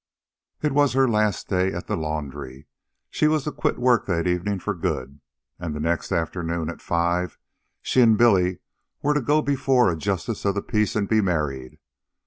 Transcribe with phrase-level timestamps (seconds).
[0.63, 2.65] It was her last day at the laundry.
[3.11, 5.19] She was to quit work that evening for good.
[5.59, 7.37] And the next afternoon, at five,
[7.83, 8.61] she and Billy
[9.03, 11.77] were to go before a justice of the peace and be married.